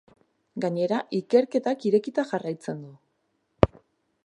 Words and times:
Gainera, 0.63 1.01
ikerketak 1.17 1.85
irekita 1.91 2.25
jarraitzen 2.33 2.83
du. 2.87 3.79